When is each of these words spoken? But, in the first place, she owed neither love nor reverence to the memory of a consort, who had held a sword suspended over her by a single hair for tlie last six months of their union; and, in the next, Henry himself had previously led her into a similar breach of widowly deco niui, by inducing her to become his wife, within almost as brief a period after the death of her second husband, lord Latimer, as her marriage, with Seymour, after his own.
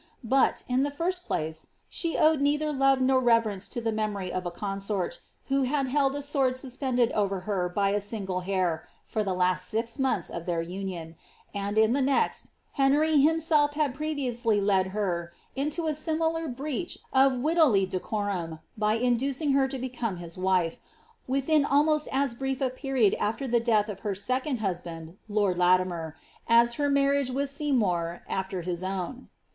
But, 0.23 0.63
in 0.67 0.81
the 0.81 0.89
first 0.89 1.25
place, 1.27 1.67
she 1.87 2.17
owed 2.17 2.41
neither 2.41 2.73
love 2.73 3.01
nor 3.01 3.19
reverence 3.19 3.69
to 3.69 3.79
the 3.79 3.91
memory 3.91 4.33
of 4.33 4.47
a 4.47 4.49
consort, 4.49 5.19
who 5.45 5.61
had 5.61 5.89
held 5.89 6.15
a 6.15 6.23
sword 6.23 6.57
suspended 6.57 7.11
over 7.11 7.41
her 7.41 7.69
by 7.69 7.89
a 7.91 8.01
single 8.01 8.39
hair 8.39 8.87
for 9.05 9.23
tlie 9.23 9.37
last 9.37 9.67
six 9.67 9.99
months 9.99 10.31
of 10.31 10.47
their 10.47 10.63
union; 10.63 11.17
and, 11.53 11.77
in 11.77 11.93
the 11.93 12.01
next, 12.01 12.49
Henry 12.71 13.17
himself 13.17 13.73
had 13.73 13.93
previously 13.93 14.59
led 14.59 14.87
her 14.87 15.31
into 15.55 15.85
a 15.85 15.93
similar 15.93 16.47
breach 16.47 16.97
of 17.13 17.33
widowly 17.33 17.85
deco 17.87 18.23
niui, 18.25 18.59
by 18.75 18.95
inducing 18.95 19.51
her 19.51 19.67
to 19.67 19.77
become 19.77 20.17
his 20.17 20.35
wife, 20.35 20.79
within 21.27 21.63
almost 21.63 22.07
as 22.11 22.33
brief 22.33 22.59
a 22.59 22.71
period 22.71 23.13
after 23.19 23.47
the 23.47 23.59
death 23.59 23.87
of 23.87 23.99
her 23.99 24.15
second 24.15 24.61
husband, 24.61 25.15
lord 25.29 25.59
Latimer, 25.59 26.15
as 26.49 26.73
her 26.81 26.89
marriage, 26.89 27.29
with 27.29 27.51
Seymour, 27.51 28.23
after 28.27 28.63
his 28.63 28.83
own. 28.83 29.27